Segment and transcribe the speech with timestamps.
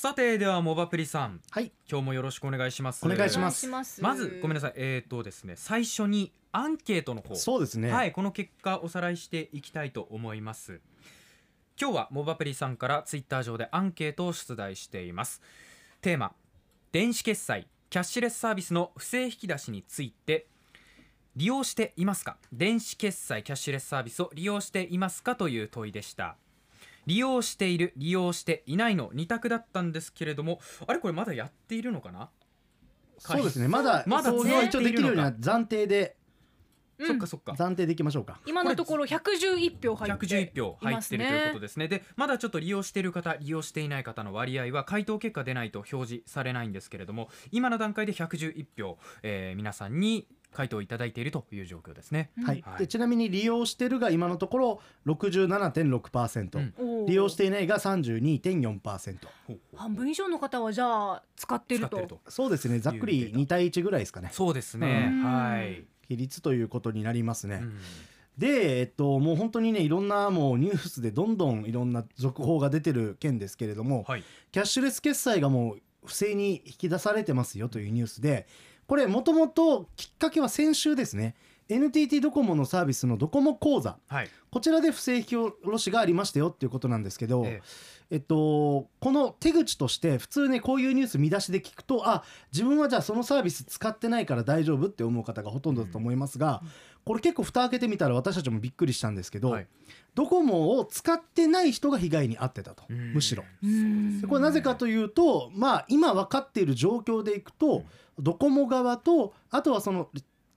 [0.00, 1.42] さてではモバプリさん。
[1.50, 1.72] はい。
[1.86, 3.04] 今日もよろしくお願いします。
[3.04, 3.68] お願いします。
[3.68, 4.02] お願いします。
[4.02, 4.72] まずごめんなさい。
[4.76, 7.34] えっ、とですね最初にアンケートの方。
[7.36, 7.92] そうですね。
[7.92, 10.80] はいこの結果おさらいしていきたいと思います。
[11.78, 15.42] 今日はモバプリさんからツイッター上でアンケートを出題しています。
[16.00, 16.32] テーマ
[16.92, 20.46] 電子決済キャッシュレスサービスの不正引き出しについて。
[21.36, 22.38] 利用していますか？
[22.54, 25.36] 電子決済キャッシュレスサービスを利用していますか？
[25.36, 26.36] という問いでした
[27.10, 32.30] 利用している利用していないの2択だったんですけれどもあれこれまだやっているのかな？
[33.18, 33.68] そうですね。
[33.68, 36.16] まだまだ一応できるようになね暫定で。
[36.98, 37.06] うん。
[37.08, 37.52] そっかそっか。
[37.52, 38.40] 暫定でいきましょうか。
[38.46, 41.88] 今のところ111票入って111票入ってるということでですね。
[41.88, 52.62] でまだちょっと利用している方利用していない方の割合は回答結果出ないと表示されないんですけれども今の段階で111票、えー皆さんに回答いただいているという状況ですね、はい。
[52.66, 52.78] はい。
[52.80, 57.06] でちなみに利用してるが今のところ67.6%、うん。
[57.06, 59.16] 利用していないが32.4%
[59.76, 62.20] 半分以上の方はじゃあ使ってると。
[62.28, 62.80] そうですね。
[62.80, 64.30] ざっくり2対1ぐらいですかね。
[64.32, 65.10] そうですね。
[65.12, 65.22] うん。
[65.24, 67.78] はい、比率ということになりますね、うん。
[68.38, 74.24] で、えっと、もう本当にねいろんなもうニュースでどんどんいろんな続報が出てる件ですけれども、はい。
[74.52, 78.46] キャッシュレス決済がもう不正に引き出されてますよというニュースで
[78.90, 81.36] これもともときっかけは先週ですね。
[81.68, 83.98] NTT ドコモのサービスのドコモ口座。
[84.08, 84.28] はい。
[84.50, 87.62] こちらで不正引き下ろしがありましたよっていうことなんですけど、え
[88.10, 88.16] え。
[88.16, 96.60] っと、この手口として普通ねこういうニュース見出しで聞くとあ自分はじゃあそのサービス使ってないから大丈夫って思う方がほとんどだと思いますが、
[97.04, 99.66] これ結構蓋開けてみたら私たちもびっくりしたんですけど、はい。
[100.14, 103.14] ドコモを使ってない人が被害に遭ってたと、うん。
[103.14, 103.44] むしろ。
[103.62, 104.20] うん。
[104.20, 107.84] でこれなぜかというと、まあ、今分かっている状況でいくと、
[108.18, 110.08] ドコモ側とあとはその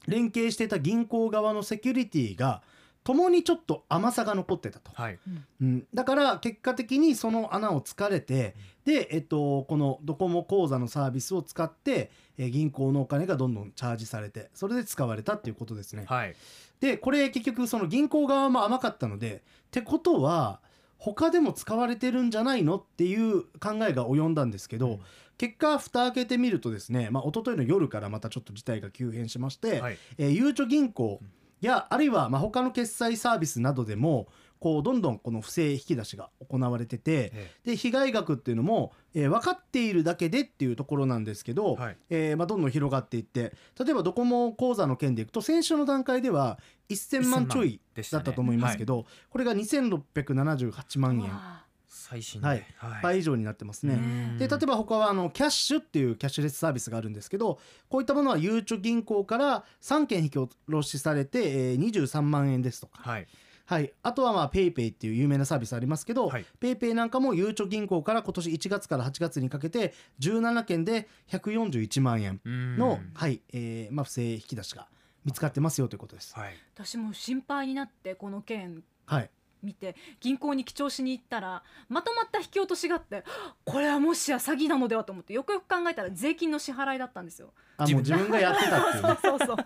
[0.08, 2.62] 連携していた銀行側のセキュリティが
[3.04, 4.92] 共にちょっと甘さが残ってたと。
[4.94, 5.20] はい。
[5.62, 16.06] うん、だから結果的にその穴を突かれてで、えっと、このドコモ口座のサービスを使って、えー銀行のお金がどんどんチャージされてそれで使われたっていうことですね。
[16.08, 16.36] はい。
[16.80, 20.60] でこれ結局その銀行側も甘かったのでってことは
[20.98, 25.00] 他でも使われてるんじゃないのっていう考えが及んだんですけど、うん。
[25.38, 29.98] 結果蓋開けてみるとですね、まあ、一昨日の夜からまたちょっと事態が急変しまして、はい。
[30.18, 31.20] えーゆうちょ銀行
[31.66, 34.28] やあるいはまあ他の決済サービスなどでも
[34.60, 41.98] こうどんどんこの不正引き出しが行われててえで被害額っていうのも、えー分かっているだけでっていうところなんですけど、はい。
[42.10, 43.54] えーまあ、どんどん広がっていって
[43.84, 46.60] 例えばドコモ口座の件でいくと先週の段階では
[46.90, 48.24] 1000万ちょいでしたね。
[48.24, 51.30] だったと思いますけど、これが2678万円。
[51.30, 51.64] わ
[52.04, 52.48] 最新で。
[52.48, 52.66] はい。
[53.02, 53.94] 倍以上になってますね。
[53.94, 54.38] うん。
[54.38, 57.60] で例えば他はあの Kyash っていうキャッシュレスサービスがあるんですけど
[57.90, 63.28] こういったものはゆうちょ銀行から3件引き下ろしされて、えー23万円ですとか、はい。
[63.66, 66.46] はい、あとはまあ PayPay っていう有名なサービスありますけど、はい。
[66.60, 73.12] PayPay なんかもゆうちょ銀行から今年1月から8月にかけて17件で141万円の、うん。
[73.14, 74.88] はいえーまあ、不正引き出しが
[75.24, 76.36] 見つかってますよということです。
[76.36, 76.54] はい。
[76.76, 78.84] 私も心配になってこの件。
[79.06, 79.30] はい
[79.64, 83.24] 見て銀行に記帳しに行ったらまとまった引き落としがあって
[83.66, 87.54] これはもしや詐欺なのではと思ってよくよく考えたら税金の支払いだったんですよ。
[87.78, 89.58] あもう自分がやってたっていうねそうそうそう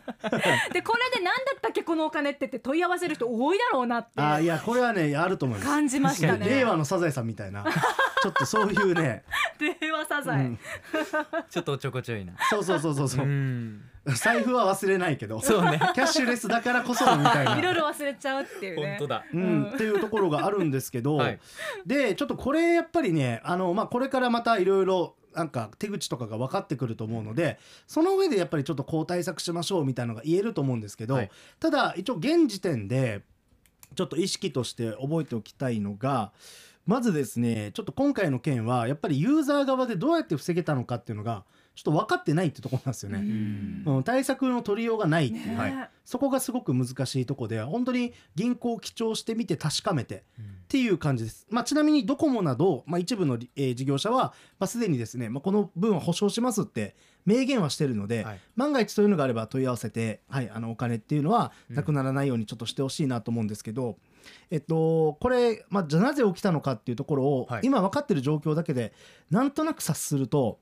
[0.71, 5.69] でこれで何だったっけこのお金ってって問い合わせる人多いだろうなってあいやこれはねあると思います。
[5.69, 6.47] 感じましたね。
[6.47, 7.65] 令和のサザエさんみたいな
[8.21, 9.23] ちょっとそういうね、
[9.81, 10.59] 令和サうザエ、ん、
[11.49, 12.33] ちょっとおちょこちょいな。
[12.49, 13.25] そうそうそうそうそう。
[13.25, 13.81] う、ん。
[14.15, 15.39] 財布は忘れないけど。
[15.41, 15.79] そうね。
[15.93, 17.57] キャッシュレスだからこそみたいな。
[17.57, 18.87] いろいろ忘れちゃうっていうね。
[18.89, 19.23] 本当だ。
[19.33, 21.39] うん、っていうところがあるんですけど、はい。
[21.85, 31.31] でちょっとこれやっぱりねあの、まあ、これからまたいろいろなんか手口とかが分かってくると思うのでその上でやっぱりちょっとこう対策しましょうみたいなのが言えると思うんですけど、はい。
[31.59, 33.21] ただ一応現時点で
[33.95, 36.31] ちょっと意識として覚えておきたいのが
[36.87, 41.43] まずですねちょっと今回の件はやっぱりユーザー側でどうやって防げたのかっていうのが
[41.75, 43.19] ちょっと分かってないってところなんですよね。
[43.19, 43.83] うん。
[43.97, 45.55] うん、対策の取りようがないっていう、ね。
[45.55, 51.45] はいそこがすごく難しいとこで本当に銀行を記帳してみて確かめてっていう感じです。
[51.49, 56.95] まあ、ちなみにドコモなど、まあ、一部の、えー事業者は、まあ、すでにですね、まあ、この分は保証しますって
[57.25, 58.39] 明言はしてるので、はい。
[58.55, 61.75] 万が一そういうのがあれば問い合わせて、はい、あのお金っていうのはうん。
[61.75, 63.97] なくならないようにちょっとしてほしいなと思うんですけど、
[64.51, 67.61] えっと、これ、まあ、じゃあなぜ起きたのかっていうところを、はい。
[67.63, 68.93] 今分かってる状況だけで
[69.29, 70.59] なんとなく察すると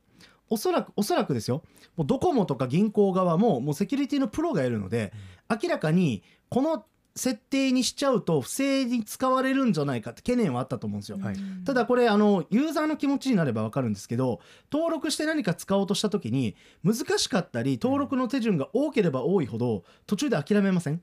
[0.49, 1.63] おそらくおそらくですよ。
[1.95, 5.11] もうドコモとか銀行側ももうセキュリティのプロがいるので、
[5.49, 6.85] 明らかにこの
[7.17, 11.17] 設定にしちゃうと不正に使われるんじゃないかって懸念はあったと思うんですよ。
[11.17, 11.35] はい。
[11.63, 14.41] ただこれあのユーザーの気持ちになれば分かるんですけど
[14.71, 21.01] 登録して何か使おうとした時に難しかったり登録の手順が多ければ多いほど途中で諦めませんうん？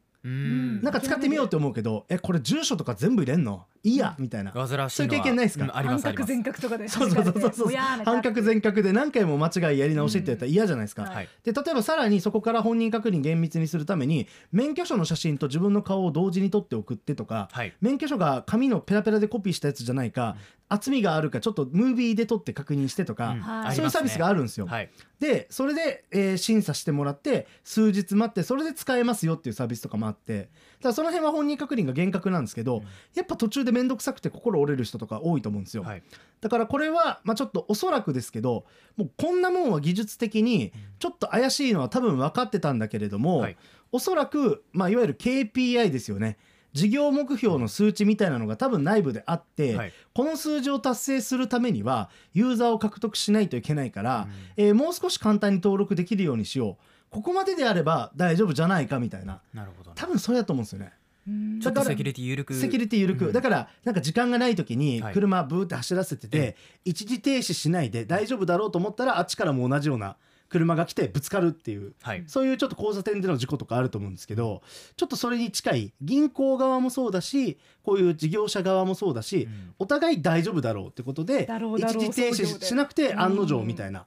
[0.82, 3.66] なんか使ってみようって思うけどえこれ住所とか全部入れんの？
[3.84, 4.52] いいやみたいな。
[4.52, 5.64] 煩わしいそういう経験ないですか？
[5.64, 7.52] う半角全角とかでそうそうそうそう。
[7.52, 11.04] そう半角全角で何回も間違いやり直しってやったら嫌じゃないですか、
[11.42, 17.72] で例えばさらにそこから本人確認厳密にするために免許証の写真と自分の顔を同時に撮って送ってとかはい。
[17.80, 20.36] 免許証が紙のペラペラでコピーしたやつじゃないか、
[20.68, 23.40] 厚みがあるかちょっとムービーで撮って確認してとか、うん。
[23.40, 23.66] はい。
[23.70, 23.74] ありますね。
[23.76, 24.66] そういうサービスがあるんですよ。
[24.66, 24.90] はい。
[25.18, 30.38] でそれで、えー審査してもらって数日待ってそれで使えますよっていうサービスとかもあって。
[30.38, 30.48] だか
[30.88, 32.84] らその辺は本人確認が厳格なんですけど、うん。
[33.14, 35.82] やっぱ途中で面倒くさくて心折れる人とか多いと思うんですよ。
[35.82, 36.02] はい。
[36.40, 38.64] だからこれは、まあ、ちょっとおそらくですけど
[38.96, 43.56] もうこんなもんは技術的にちょっと怪しいのは多分分かってたんだけれども、はい。
[43.90, 46.38] おそらく、まあ、いわゆる KPI ですよね。
[46.72, 49.92] 事業目標の数値みたいなのが多分内部であって、はい。
[50.14, 54.64] この数字を達成するためにはユーザーを獲得しないといけないから、うん。
[54.64, 56.84] えーもう少し簡単に登録できるようにしよう。
[57.10, 59.42] ここまでであれば大丈夫じゃないかみたいな。
[59.52, 59.96] なるほどね。
[59.96, 60.94] 多分それだと思うんですよね。
[61.28, 61.60] うん。
[61.60, 62.54] ちょっとセキュリティ緩く。
[62.54, 63.32] セキュリティ緩く、うん。
[63.32, 65.14] だからなんか時間がない時にはい。
[65.14, 70.16] 車ブーって走らせてて、え一時停止しないで大丈夫だろうと思ったらあっちからも同じような
[70.48, 72.24] 車が来てぶつかるっていうはい。
[72.26, 74.62] そういうちょっと交差点での事故とかあると思うんですけど
[74.96, 79.74] ちょっとそれに近い銀行側もそうだしこういう事業者側もそうだし、うん。
[79.78, 81.48] お互い大丈夫だろうってことで
[81.78, 84.00] 一時停止しなくて案の定みたいな。
[84.00, 84.06] は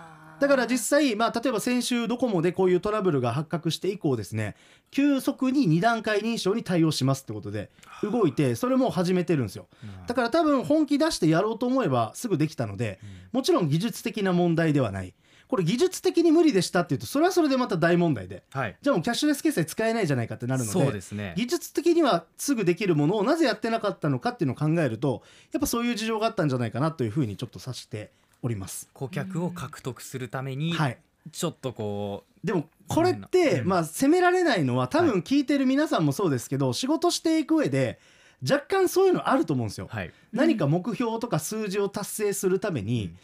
[0.00, 4.56] あだから実際、まあ、例えば先週ドコモでこういうトラブルが発覚して以降ですね
[4.90, 7.70] 急速に2段階認証に対応しますってことで
[8.02, 9.66] 動いてそれも始めてるんですよ。
[9.82, 10.06] うん。
[10.06, 13.00] だから多分本気出してやろうと思えばすぐできたので
[13.32, 15.14] もちろん技術的な問題ではない。
[15.46, 18.76] これ技術的に無理でしたっていうとそれはそれでまた大問題ではい。
[18.80, 21.34] じゃあもうキャッシュレス決済使えないじゃないかってなるのでそうですね。
[21.36, 25.22] 技術的にはすぐできるものをなぜやってなかったのかっていうのを考えると
[25.52, 28.10] やっぱそういう事情があったんじゃないかなというふうにちょっと指して
[28.44, 28.90] おります。
[28.92, 30.98] 顧客を獲得するためにはい。
[31.32, 33.68] ちょっとこでもこれって、うん。
[33.68, 37.98] まあ責められないのは多分聞いてる皆さんもそうですけど、仕事していく上で
[38.42, 39.88] 若干そういうのあると思うんですよ。
[39.90, 40.12] うはい。
[40.32, 43.14] 何か目標とか数字を達成するために、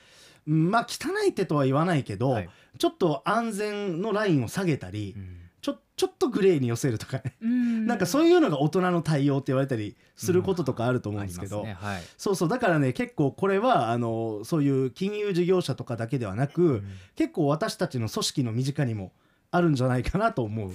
[0.48, 2.48] うんまあ汚い手とは言わないけど、はい。
[2.78, 7.86] ちょっと安全のラインを下げたり、うんちょちょっとグレーに寄せるとかね、うん。
[7.86, 12.02] なんかそういうのが大人の対応って言われたりすることとかあると思うんですけど、ありますねはい。
[12.16, 16.84] そうそうだからね結構これはあのそういう金融事業者とかだけではなく、うん。
[17.16, 19.12] 結構私たちの組織の身近にも
[19.50, 20.70] あるんじゃないかなと思う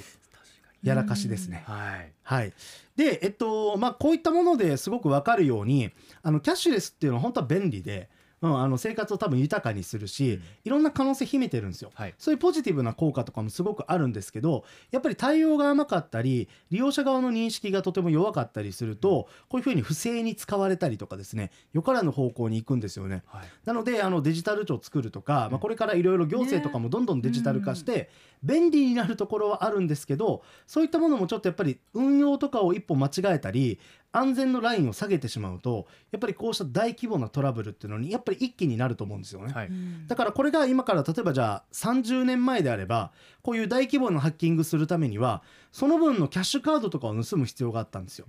[0.84, 1.64] やらかしですね。
[1.66, 2.12] はい。
[2.22, 2.54] はい、
[2.96, 5.92] で、えっとまあ、こういったものですごく分かるように
[6.22, 8.10] あのキャッシュレスっていうのは本当は便利で、
[8.50, 10.42] うん、あの生活を多分豊かにするし、うん。
[10.64, 11.92] いろんな可能性秘めてるんですよ。
[11.94, 12.14] はい。
[12.18, 23.24] そういうポジティブな効果とかもすごくあるんですけどやっぱり対応が甘かったり利用者側の認識がとても弱かったりするとこういうふうに不正に使われたりとかですねよからぬ方向に行くんですよね。
[23.28, 23.48] はい。
[23.66, 28.10] なのであのデジタル庁を作るとか、まあ、これからいろいろ行政とかもどんどんデジタル化して、
[28.44, 33.80] 便利になるところはあるんですけどそういったものもちょっとやっぱり運用とかを一歩間違えたり
[34.18, 39.54] 安全のラインを下げてしまうとやっぱりこうした大規模なトラブルっていうのにやっぱり一気になると思うんですよね。
[39.54, 45.42] はいうんだからこれが今から例えばじゃあ30年前であればこういう大規模なハッキングするためには
[45.72, 48.28] その分のキャッシュカードとかを盗む必要があったんですよ。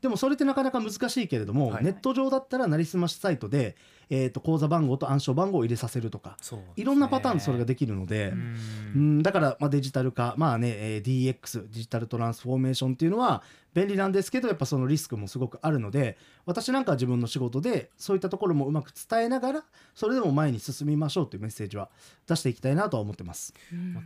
[0.00, 1.84] でもそれってなかなか難しいけれども、はい。
[1.84, 3.76] ネット上だったらなりすましサイトで、
[4.10, 6.58] えー、と口座番号と暗証番号を入れさせるとかね。
[6.76, 8.56] いろんなパターンでそれができるので、うん。
[8.94, 13.42] うんだからまあデジタル化まあね、えー DX デジタルトランスフォーメーションっていうのは
[13.74, 16.16] 便利なんですけどやっぱそのリスクもすごくあるので
[16.46, 21.90] 私なんかは自分の仕事でそういったところもうまく伝えながらそれでも前に進みましょうというメッセージは
[22.26, 23.54] 出していきたいなとは思ってます。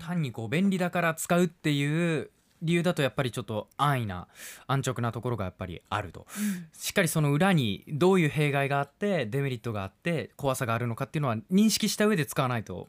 [0.00, 2.30] 単にこう便利だから使うっていう
[2.62, 4.28] 理由だとやっぱりちょっと安易な
[4.66, 6.26] 安直なところがやっぱりあると。
[6.72, 12.88] しっかりその裏にどういう弊害があってデメリットがあって怖さがあるのかっていうのは認識した上で使わないと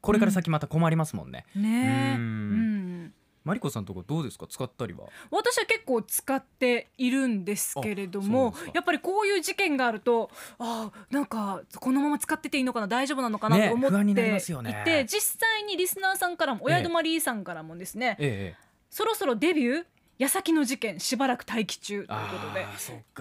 [0.00, 2.16] これから先また困りますもんね、ねえ。
[2.16, 2.20] うん。
[2.20, 3.12] うん。
[3.44, 4.48] マリコさんとこどうですか？
[4.48, 5.06] 使ったりは。
[5.30, 19.84] 私は結構使っているんですけれどもやっぱりこういう事件があるとあーなんかこのまま使ってていいのかな大丈夫なのかなねと思っていて、実際にリスナーさんからも親泊さんからもですね、ええそろそろデビュー？
[20.18, 22.66] 矢先の事件しばらく待機中ということで。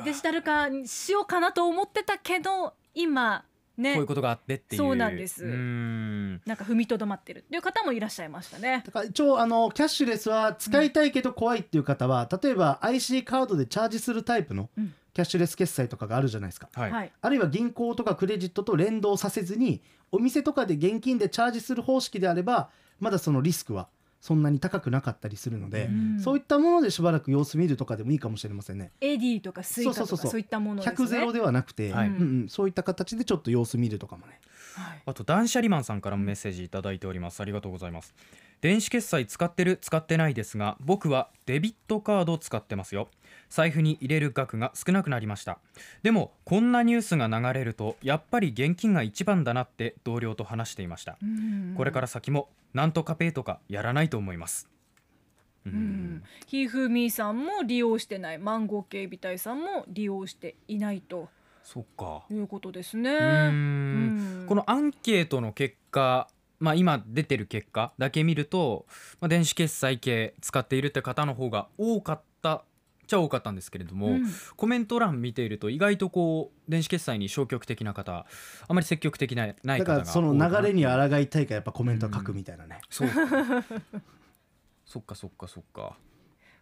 [0.05, 3.43] デジタル化にしようかなと思ってたけど今
[3.77, 4.81] ねこういうことがあってっていう。
[4.81, 5.43] そうなんです。
[5.43, 6.41] うん。
[6.45, 8.84] なんか踏みとどまってるっていう方もいらっしゃいましたね。
[8.86, 14.93] だから一応あのキャッシュレスは使いたいけど怖いっていう方は、例えば IC カードでチャージするタイプのうん。
[15.13, 16.67] キャッシュレス決済とかがあるじゃないですか。
[16.74, 19.81] はい、はい、あるいは銀行とかクレジットと連動させずに
[20.12, 22.69] お店とかで現金でチャージする方式であれば
[23.00, 23.88] まだそのリスクは
[24.25, 26.20] そんなに高くなかったりするので、うん。
[26.20, 28.89] そういったものでしばらく様子見るとかでもいいかもしれませんね。
[29.00, 30.32] Edy とかスイカとかそうそうそうそう。
[30.32, 31.05] そういったものですね。
[31.05, 32.08] 100ゼロではなくて、はい。
[32.08, 32.50] うんうん。
[32.50, 34.39] そういった形でちょっと様子見るとかもね。
[34.74, 35.03] はい。
[35.05, 37.39] あと断捨離マンさんからもメッセージいただいております。
[37.39, 38.15] ありがとうございます。
[38.62, 39.77] 電子決済使ってる？
[39.79, 43.10] 使ってないですが僕はデビットカードを使ってますよ
[43.55, 45.59] 財布に入れる額が少なくなりました。
[46.03, 51.17] でもこんなニュースが流れるとやっぱり現金が一番だなって同僚と話していました。
[51.24, 54.67] うんこれから先もなんとかペイとかやらないと思います。
[55.65, 55.75] ううん。
[56.15, 58.39] ん、ひふみさんも利用してない。
[58.39, 61.29] マンゴー警備隊さんも利用していないと。
[61.63, 62.24] そっか。
[62.29, 63.09] いうことですね。
[64.47, 66.27] このアンケートの結果
[66.59, 68.85] まあ今出てる結果だけ見ると、
[69.21, 72.63] まあ、電子決済系使っているって方の方が多かったっ
[73.05, 74.25] ちゃ多かったんですけれども、うん。
[74.55, 78.25] コメント欄見ていると意外とこう電子決済に消極的な方
[78.67, 83.09] あまり積極的なないだ方がからその流れに抗いたいからやっぱコメントは書くみたいなね、そう。
[84.85, 85.97] そっかそっかそっか。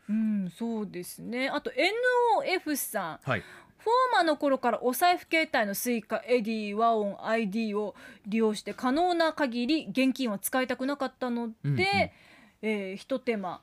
[0.09, 1.50] うん、そうですね。
[1.50, 3.43] あと NOF さん、はい。
[3.77, 7.95] FOMA の頃からお財布携帯のスイカ、エディ、ワオン、ID を
[8.25, 11.79] 利用して可能な限り現金は使いたくなかったので、うんうん。
[11.81, 13.62] えー一手間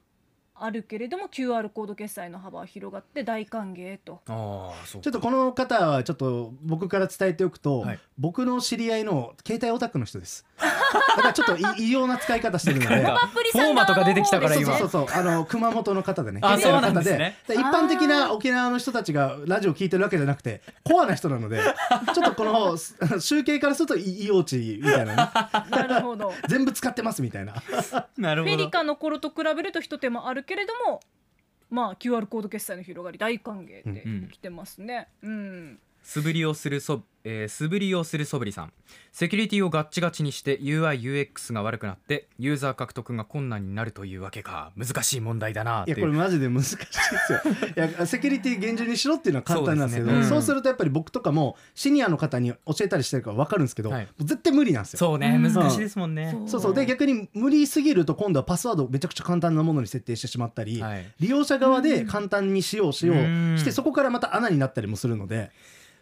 [0.63, 4.21] あるけれども QR コード決済の幅は広がって大歓迎と。
[4.29, 7.99] ああそうちょっとこの方はちょっと僕から伝えておくと、はい。
[8.19, 10.45] 僕の知り合いの携帯オタクの人です。
[10.61, 16.41] だからちょっとい異様な使い方してるのでなんかアプリさん FOMA とか出てきたからそう今そうそうそうあの熊本の方でね。
[16.43, 17.37] あ携帯の方そうなんですね。
[17.49, 21.61] で一般的な沖縄の人たちがラジオ聞いてるわけじゃなくてコアな人なので
[22.15, 25.31] ちょっとこのす 集計からすると異様値みたいなね。
[25.71, 26.33] なるほど。
[26.49, 27.55] 全部使ってますみたいな。
[28.19, 28.57] なるほど。
[28.57, 30.99] フェリカの頃と比べると一手間あるけれども
[31.71, 35.07] まあ QR コード決済の広がり大歓迎ってうん来てますね。
[35.23, 35.79] うん。
[36.03, 38.73] 素振りをするそ、えー素振りをするそぶりさん。
[39.13, 44.73] セキュリティをガッチガチにして UIUX が悪くなってユーザー獲得が困難になるというわけか。
[44.77, 45.97] 難しい問題だなっていう。
[45.99, 47.41] いやこれマジで難しいですよ。
[47.89, 54.09] いやセキュリティ厳重にしろっていうのは簡単なんですけどそうねうんするとやっぱり僕とかもシニアの方に教えたりしてるから分かるんですけど、はい。
[54.21, 54.99] 絶対無理なんですよ。
[54.99, 55.53] そうねうん。
[55.53, 56.61] 難しいですもんね、そう。
[56.61, 61.13] そうで逆に無理すぎると今度はパスワードをめちゃくちゃ簡単なものに設定してしまったり、はい。
[61.21, 63.57] 利用者側で簡単にしようしよううん。
[63.59, 65.51] してそこからまた穴になったりもするので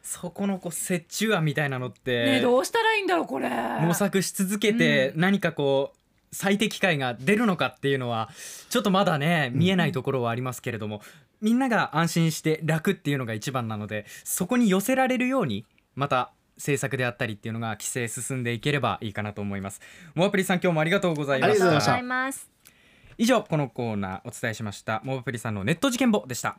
[0.03, 3.49] そこのこう折衷案みたいなのっねてどうしたらいいんだろうこれ。
[3.81, 5.21] 模索し続けてうん。
[5.21, 5.99] 何かこう
[6.33, 8.31] 最適解が出るのかっていうのは
[8.71, 11.01] ちょっとまだね見えないところはありますけれども、
[11.41, 15.65] みんなが安心して楽っていうのが一番なのでそこに寄せられるように
[15.95, 19.81] また政策であったりっていうのが規制進んでいければいいかなと思います。
[20.15, 22.51] モアプリさん今日もありがとうございまありしたがとうございます。
[23.17, 25.01] 以上このコーナーお伝えしました。
[25.05, 26.59] モアプリさんのネット事件簿でした